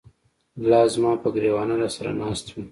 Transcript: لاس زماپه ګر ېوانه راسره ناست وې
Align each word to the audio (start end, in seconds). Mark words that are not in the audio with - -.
لاس 0.69 0.89
زماپه 0.95 1.29
ګر 1.33 1.43
ېوانه 1.49 1.75
راسره 1.81 2.11
ناست 2.21 2.47
وې 2.51 2.63